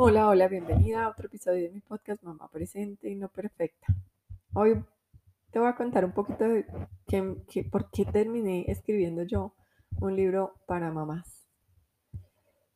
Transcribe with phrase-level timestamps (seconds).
[0.00, 3.88] Hola, hola, bienvenida a otro episodio de mi podcast Mamá Presente y No Perfecta.
[4.54, 4.84] Hoy
[5.50, 6.64] te voy a contar un poquito de
[7.68, 9.54] por qué terminé escribiendo yo
[10.00, 11.48] un libro para mamás.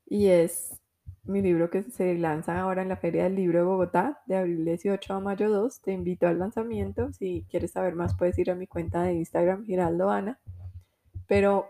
[0.04, 0.80] Y es
[1.22, 4.64] mi libro que se lanza ahora en la Feria del Libro de Bogotá, de abril
[4.64, 5.80] 18 a mayo 2.
[5.80, 7.12] Te invito al lanzamiento.
[7.12, 10.40] Si quieres saber más, puedes ir a mi cuenta de Instagram, Giraldo Ana.
[11.28, 11.68] Pero,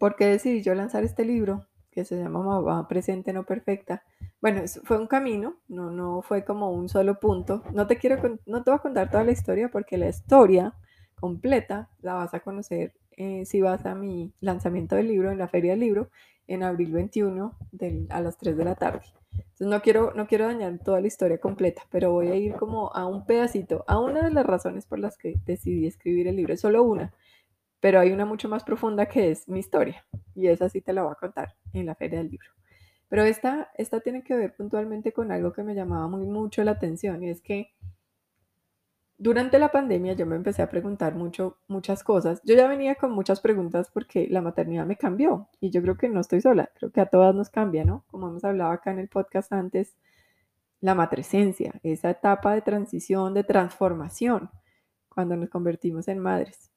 [0.00, 1.64] ¿por qué decidí yo lanzar este libro?
[1.92, 4.02] Que se llama Mamá Presente No Perfecta
[4.44, 7.62] bueno, fue un camino, no, no fue como un solo punto.
[7.72, 10.74] No te quiero, no te voy a contar toda la historia porque la historia
[11.18, 15.48] completa la vas a conocer eh, si vas a mi lanzamiento del libro en la
[15.48, 16.10] Feria del Libro
[16.46, 17.56] en abril 21
[18.10, 19.00] a las 3 de la tarde.
[19.32, 22.92] Entonces no quiero, no quiero dañar toda la historia completa, pero voy a ir como
[22.94, 26.52] a un pedacito, a una de las razones por las que decidí escribir el libro,
[26.52, 27.14] es solo una,
[27.80, 31.02] pero hay una mucho más profunda que es mi historia y esa sí te la
[31.02, 32.50] voy a contar en la Feria del Libro.
[33.14, 36.72] Pero esta, esta tiene que ver puntualmente con algo que me llamaba muy mucho la
[36.72, 37.72] atención y es que
[39.18, 42.40] durante la pandemia yo me empecé a preguntar mucho, muchas cosas.
[42.42, 46.08] Yo ya venía con muchas preguntas porque la maternidad me cambió y yo creo que
[46.08, 48.04] no estoy sola, creo que a todas nos cambia, ¿no?
[48.08, 49.96] Como hemos hablado acá en el podcast antes,
[50.80, 54.50] la matresencia, esa etapa de transición, de transformación,
[55.08, 56.72] cuando nos convertimos en madres,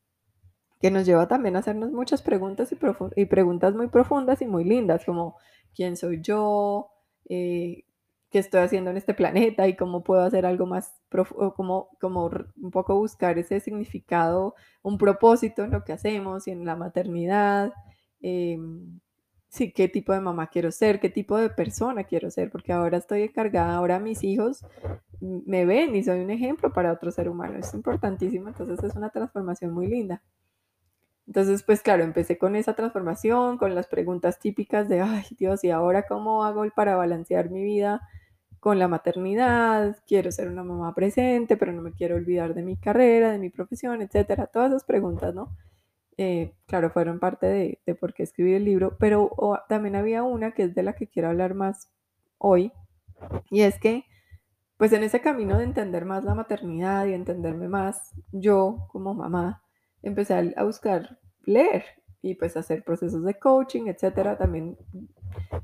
[0.80, 2.78] que nos lleva también a hacernos muchas preguntas y,
[3.16, 5.36] y preguntas muy profundas y muy lindas, como
[5.75, 6.89] quién soy yo,
[7.30, 7.86] eh,
[8.30, 12.30] qué estoy haciendo en este planeta y cómo puedo hacer algo más profundo, como, como
[12.61, 17.73] un poco buscar ese significado, un propósito en lo que hacemos y en la maternidad.
[18.22, 19.00] Em,
[19.50, 22.97] sí, qué tipo de mamá quiero ser, qué tipo de persona quiero ser, porque ahora
[22.97, 24.66] estoy encargada, ahora mis hijos
[25.22, 27.58] me ven y soy un ejemplo para otro ser humano.
[27.59, 30.22] Es importantísimo, entonces es una transformación muy linda.
[31.28, 35.72] Entonces, pues claro, empecé con esa transformación, con las preguntas típicas de, ay Dios, ¿y
[35.72, 38.02] ahora cómo hago para balancear mi vida
[38.59, 39.97] con la maternidad?
[40.07, 43.50] Quiero ser una mamá presente, pero no me quiero olvidar de mi carrera, de mi
[43.50, 44.47] profesión, etcétera.
[44.47, 45.56] Todas esas preguntas, ¿no?
[46.18, 49.31] Eh, claro, fueron parte de, de, por qué escribí el libro, pero
[49.69, 51.91] también había una que es de la que quiero hablar más
[52.40, 52.72] hoy,
[53.52, 54.06] y es que,
[54.78, 59.63] pues en ese camino de entender más la maternidad y entenderme más yo como mamá,
[60.02, 61.84] empecé a buscar leer
[62.22, 64.78] y pues hacer procesos de coaching, etcétera, también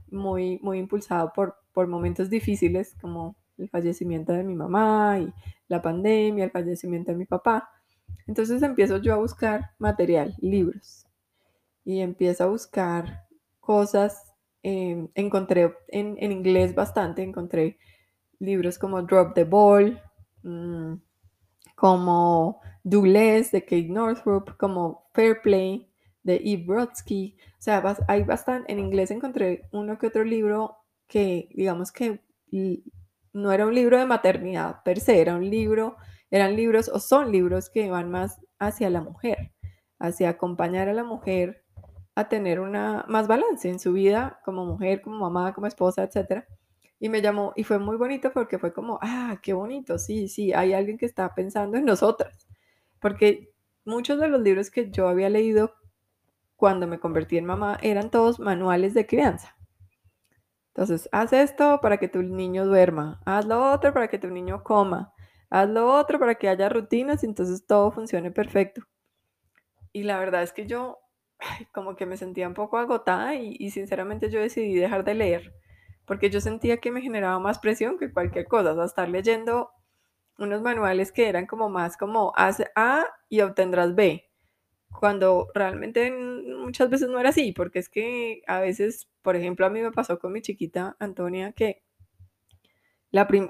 [0.10, 5.34] muy, muy impulsado por, por momentos difíciles como el fallecimiento de mi mamá y
[5.68, 7.70] la pandemia, el fallecimiento de mi papá.
[8.28, 11.06] Entonces empiezo yo a buscar material, libros,
[11.84, 13.26] y empiezo a buscar
[13.60, 14.34] cosas.
[14.66, 17.78] Em, encontré en, en, inglés bastante, encontré
[18.40, 20.02] libros como Drop the Ball,
[20.44, 20.94] mmm,
[21.84, 25.92] como Douglas de Kate Northrup, como Fair Play
[26.24, 27.36] de Eve Brodsky.
[27.60, 30.78] O sea, hay bastante, en inglés encontré uno que otro libro
[31.08, 32.24] que, digamos que
[33.34, 35.98] no era un libro de maternidad per se, era un libro,
[36.32, 39.52] eran libros o son libros que van más hacia la mujer,
[40.00, 41.66] hacia acompañar a la mujer
[42.16, 46.48] a tener una más balance en su vida como mujer, como mamá, como esposa, etcétera
[47.04, 50.54] y me llamó, y fue muy bonito porque fue como, ah, qué bonito, sí, sí,
[50.54, 52.48] hay alguien que está pensando en nosotras.
[53.02, 53.52] Porque
[53.84, 55.76] muchos de los libros que yo había leído
[56.56, 59.58] cuando me convertí en mamá eran todos manuales de crianza.
[60.68, 64.64] Entonces, haz esto para que tu niño duerma, haz lo otro para que tu niño
[64.64, 65.14] coma,
[65.50, 68.82] haz lo otro para que haya rutinas y entonces todo funcione perfecto.
[69.92, 71.00] Y la verdad es que yo
[71.74, 75.63] como que me sentía un poco agotada y, y sinceramente yo decidí dejar de leer
[76.06, 79.72] porque yo sentía que me generaba más presión que cualquier cosa, o estar leyendo
[80.38, 84.30] unos manuales que eran como más como haz A y obtendrás B,
[85.00, 89.70] cuando realmente muchas veces no era así, porque es que a veces, por ejemplo, a
[89.70, 91.83] mí me pasó con mi chiquita Antonia que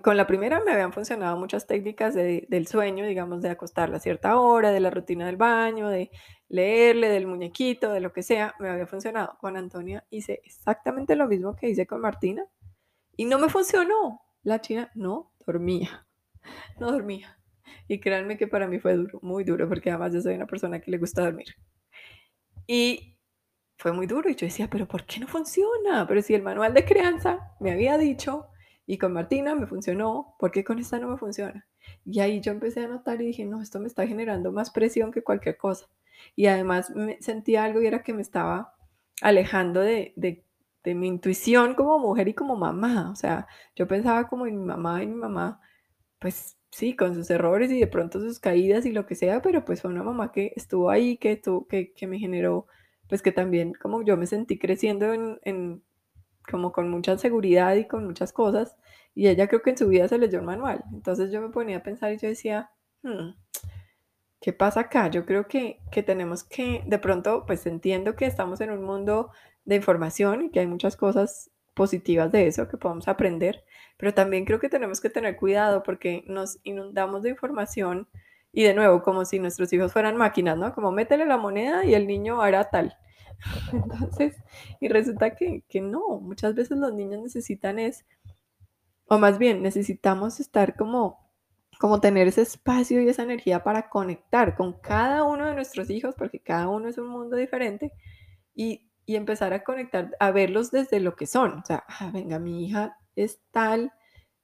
[0.01, 4.37] con la primera me habían funcionado muchas técnicas del sueño, digamos, de acostarla a cierta
[4.37, 6.11] hora, de la rutina del baño, de
[6.49, 9.37] leerle, del muñequito, de lo que sea, me había funcionado.
[9.39, 12.45] Con Antonia hice exactamente lo mismo que hice con Martina
[13.15, 14.21] y no me funcionó.
[14.43, 16.05] La china no dormía,
[16.79, 17.39] no dormía.
[17.87, 20.81] Y créanme que para mí fue duro, muy duro, porque además yo soy una persona
[20.81, 21.55] que le gusta dormir.
[22.67, 23.17] Y
[23.77, 26.05] fue muy duro y yo decía, pero ¿por qué no funciona?
[26.05, 28.49] Pero si el manual de crianza me había dicho
[28.85, 31.67] y con Martina me funcionó, ¿por qué con esta no me funciona?
[32.05, 35.11] Y ahí yo empecé a notar y dije, no, esto me está generando más presión
[35.11, 35.87] que cualquier cosa.
[36.35, 38.75] Y además me sentía algo y era que me estaba
[39.21, 40.43] alejando de, de,
[40.83, 43.11] de, mi intuición como mujer y como mamá.
[43.11, 45.61] O sea, yo pensaba como en mi mamá y mi mamá,
[46.19, 49.63] pues sí, con sus errores y de pronto sus caídas y lo que sea, pero
[49.65, 52.67] pues fue una mamá que estuvo ahí, que, estuvo, que, que me generó,
[53.07, 55.83] pues que también como yo me sentí creciendo en, en
[56.49, 58.77] como con mucha seguridad y con muchas cosas,
[59.15, 60.83] y ella creo que en su vida se leyó un manual.
[60.93, 62.71] Entonces yo me ponía a pensar y yo decía,
[63.03, 63.29] hmm,
[64.41, 65.09] ¿qué pasa acá?
[65.09, 69.31] Yo creo que, que tenemos que, de pronto, pues entiendo que estamos en un mundo
[69.65, 73.63] de información y que hay muchas cosas positivas de eso que podemos aprender,
[73.97, 78.07] pero también creo que tenemos que tener cuidado porque nos inundamos de información
[78.51, 80.73] y de nuevo, como si nuestros hijos fueran máquinas, ¿no?
[80.75, 82.95] Como métele la moneda y el niño hará tal.
[83.73, 84.35] Entonces,
[84.79, 88.05] y resulta que, que no, muchas veces los niños necesitan es,
[89.07, 91.23] o más bien necesitamos estar como
[91.79, 96.15] como tener ese espacio y esa energía para conectar con cada uno de nuestros hijos,
[96.17, 97.91] porque cada uno es un mundo diferente,
[98.55, 101.59] y, y empezar a conectar, a verlos desde lo que son.
[101.59, 103.91] O sea, ah, venga, mi hija es tal,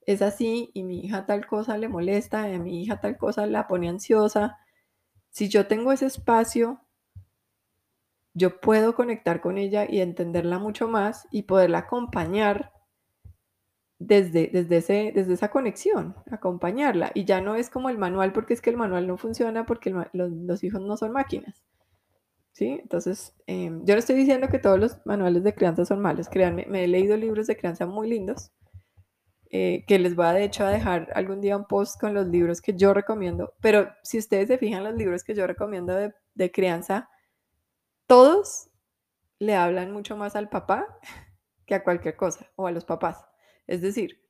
[0.06, 3.46] es así, y mi hija tal cosa le molesta, y a mi hija tal cosa
[3.46, 4.58] la pone ansiosa.
[5.30, 6.82] Si yo tengo ese espacio,
[8.34, 12.72] yo puedo conectar con ella y entenderla mucho más y poderla acompañar
[14.00, 17.12] desde, desde, ese, desde esa conexión, acompañarla.
[17.14, 19.90] Y ya no es como el manual, porque es que el manual no funciona porque
[19.90, 21.62] los, los, hijos no son máquinas.
[22.52, 22.78] ¿Sí?
[22.82, 26.28] Entonces, eh, yo no estoy diciendo que todos los manuales de crianza son malos.
[26.28, 28.52] Créanme, me he leído libros de crianza muy lindos,
[29.50, 32.26] eh, que les voy a de hecho a dejar algún día un post con los
[32.26, 33.52] libros que yo recomiendo.
[33.60, 37.10] Pero si ustedes se fijan, los libros que yo recomiendo de, de crianza,
[38.10, 38.68] todos
[39.38, 40.98] le hablan mucho más al papá
[41.64, 43.24] que a cualquier cosa, o a los papás.
[43.68, 44.20] Es decir,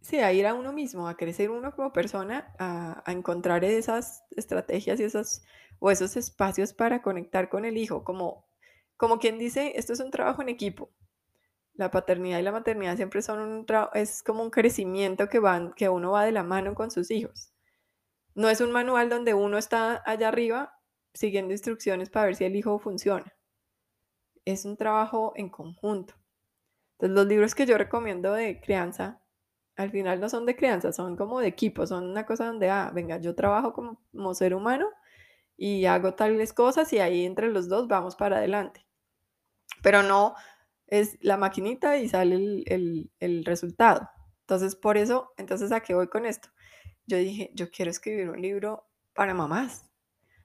[0.00, 4.98] sí, a ir a uno mismo, a crecer uno como persona, a, encontrar esas estrategias
[4.98, 5.42] y esos,
[5.78, 8.48] o esos espacios para conectar con el hijo, como,
[8.96, 10.90] como quien dice, esto es un trabajo en equipo.
[11.74, 15.38] La paternidad y la maternidad siempre son un es como un crecimiento que,
[15.76, 17.52] que uno va de la mano con sus hijos.
[18.36, 20.78] No es un manual donde uno está allá arriba
[21.12, 23.36] siguiendo instrucciones para ver si el hijo funciona
[24.46, 26.14] es un trabajo en conjunto.
[26.94, 29.22] Entonces, los libros que yo recomiendo de crianza,
[29.76, 32.90] al final no son de crianza, son como de equipo, son una cosa donde, ah,
[32.94, 34.88] venga, yo trabajo como, ser humano
[35.56, 38.86] y hago tales cosas y ahí entre los dos vamos para adelante.
[39.82, 40.34] Pero no
[40.86, 42.36] es la maquinita y sale
[42.66, 44.08] el, el resultado.
[44.42, 46.48] Entonces, por eso, entonces, ¿a qué voy con esto?
[47.06, 49.88] Yo dije, yo quiero escribir un libro para mamás.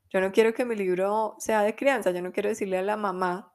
[0.09, 2.97] Yo no quiero que mi libro sea de crianza, yo no quiero decirle a la
[2.97, 3.51] mamá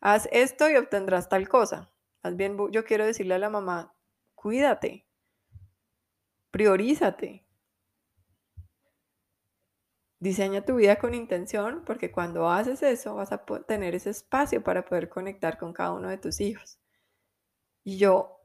[0.00, 1.90] haz esto y obtendrás tal cosa.
[2.22, 3.94] Más bien yo quiero decirle a la mamá,
[4.34, 5.06] cuídate,
[6.50, 7.44] priorízate.
[10.18, 14.84] Diseña tu vida con intención porque cuando haces eso vas a tener ese espacio para
[14.84, 16.78] poder conectar con cada uno de tus hijos.
[17.84, 18.35] Y yo,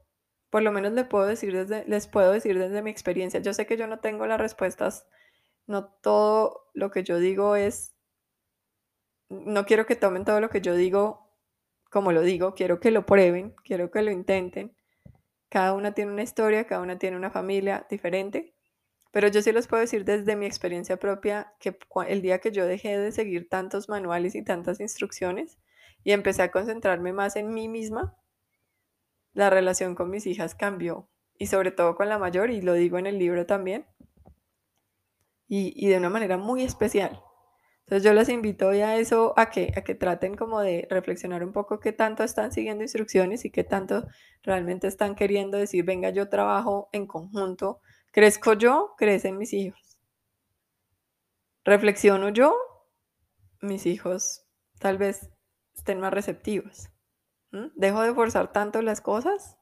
[0.52, 3.64] por lo menos les puedo decir desde, les puedo decir desde mi experiencia, yo sé
[3.64, 5.08] que yo no tengo las respuestas,
[5.66, 7.94] no todo lo que yo digo es,
[9.30, 11.22] no quiero que tomen todo lo que yo digo
[11.90, 14.76] como lo digo, quiero que lo prueben, quiero que lo intenten.
[15.48, 18.54] Cada una tiene una historia, cada una tiene una familia diferente,
[19.10, 21.78] pero yo sí les puedo decir desde mi experiencia propia que
[22.08, 25.58] el día que yo dejé de seguir tantos manuales y tantas instrucciones
[26.04, 28.16] y empecé a concentrarme más en mí misma,
[29.32, 31.08] la relación con mis hijas cambió
[31.38, 33.86] y sobre todo con la mayor, y lo digo en el libro también,
[35.48, 37.20] y, de una manera muy especial.
[37.80, 41.44] Entonces yo les invito ya a eso, a que, a que traten como de reflexionar
[41.44, 44.06] un poco qué tanto están siguiendo instrucciones y qué tanto
[44.42, 47.80] realmente están queriendo decir, venga, yo trabajo en conjunto,
[48.12, 49.98] crezco yo, crecen mis hijos.
[51.64, 52.56] Reflexiono yo,
[53.60, 54.46] mis hijos
[54.78, 55.28] tal vez
[55.74, 56.91] estén más receptivos.
[57.74, 59.58] Dejo de forzar tanto las cosas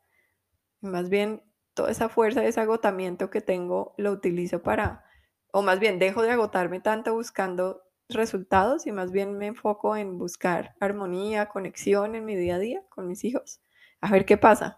[0.81, 1.43] más bien
[1.75, 5.05] toda esa fuerza, ese agotamiento que tengo, lo utilizo para,
[5.53, 10.19] o más bien dejo de agotarme tanto buscando resultados y más bien me enfoco en
[10.19, 13.61] buscar armonía, conexión en mi día a día con mis hijos,
[14.01, 14.77] a ver qué pasa.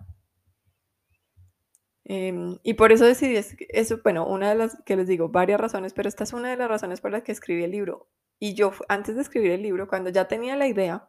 [2.04, 3.36] Em, y por eso decidí
[3.70, 6.56] eso, bueno, una de las que les digo, varias razones, pero esta es una de
[6.56, 8.08] las razones por las que escribí el libro.
[8.38, 11.08] Y yo antes de escribir el libro, cuando ya tenía la idea,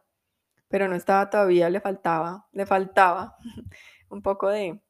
[0.68, 3.36] pero no estaba todavía, le faltaba, le faltaba
[4.08, 4.80] un poco de,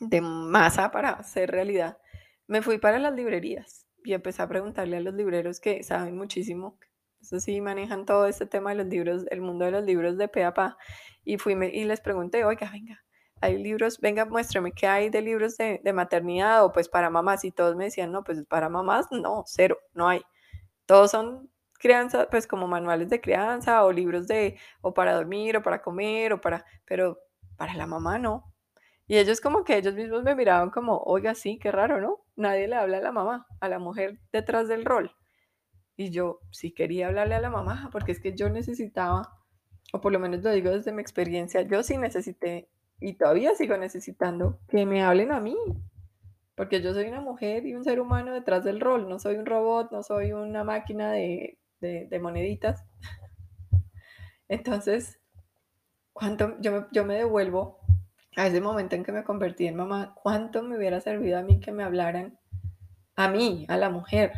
[0.00, 1.98] de masa para hacer realidad,
[2.46, 6.78] me fui para las librerías y empecé a preguntarle a los libreros que saben muchísimo,
[7.20, 10.28] eso sí, manejan todo este tema de los libros, el mundo de los libros de
[10.28, 10.46] pe
[11.24, 13.02] y fui y les pregunté, oiga, venga,
[13.40, 17.44] hay libros, venga, muéstrame qué hay de libros de, de, maternidad o pues para mamás,
[17.44, 20.22] y todos me decían, no, pues para mamás, no, cero, no hay.
[20.86, 25.62] Todos son crianza, pues como manuales de crianza o libros de, o para dormir o
[25.62, 27.18] para comer o para, pero
[27.56, 28.52] para la mamá no.
[29.06, 32.24] Y ellos como que ellos mismos me miraban como, oiga, sí, qué raro, ¿no?
[32.36, 35.14] Nadie le habla a la mamá, a la mujer detrás del rol.
[35.96, 39.44] Y yo sí quería hablarle a la mamá, porque es que yo necesitaba
[39.94, 43.76] o por lo menos lo digo desde mi experiencia, yo sí necesité y todavía sigo
[43.76, 45.56] necesitando que me hablen a mí,
[46.56, 49.46] porque yo soy una mujer y un ser humano detrás del rol, no soy un
[49.46, 52.84] robot, no soy una máquina de, de, moneditas.
[54.48, 55.20] Entonces,
[56.12, 57.80] ¿cuánto yo yo me devuelvo
[58.36, 60.14] a ese momento en que me convertí en mamá?
[60.20, 62.38] ¿Cuánto me hubiera servido a mí que me hablaran
[63.16, 64.32] a mí, a la mujer?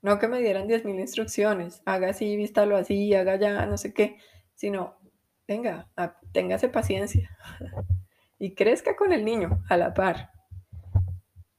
[0.00, 4.18] No que me dieran 10.000 instrucciones, haga así, vístalo así, haga ya, no sé qué,
[4.54, 4.96] sino,
[5.46, 5.88] venga,
[6.32, 7.36] téngase paciencia
[8.38, 10.30] y crezca con el niño a la par.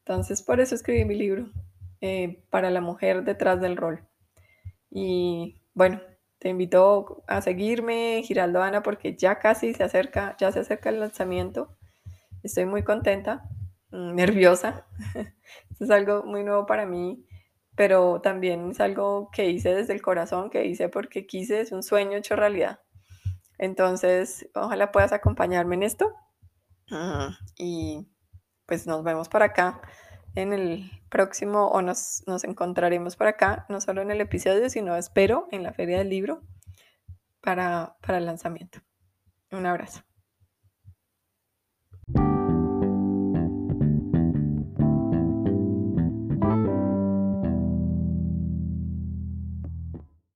[0.05, 1.49] Entonces, por eso escribí mi libro,
[2.01, 4.08] eh, para la mujer detrás del rol.
[4.89, 6.01] Y bueno,
[6.39, 10.99] te invito a seguirme, Giraldo Ana, porque ya casi se acerca, ya se acerca el
[10.99, 11.77] lanzamiento.
[12.43, 13.43] Estoy muy contenta,
[13.91, 14.85] mm, nerviosa.
[15.69, 17.25] Esto es algo muy nuevo para mí,
[17.75, 21.83] pero también es algo que hice desde el corazón, que hice porque quise, es un
[21.83, 22.79] sueño hecho realidad.
[23.57, 26.13] Entonces, ojalá puedas acompañarme en esto.
[27.57, 28.07] Y
[28.65, 29.81] pues nos vemos por acá
[30.39, 34.95] en el próximo o nos, nos encontraremos por acá, no solo en el episodio, sino
[34.95, 36.41] espero en la feria del libro
[37.41, 38.79] para, para el lanzamiento.
[39.51, 40.08] Un abrazo.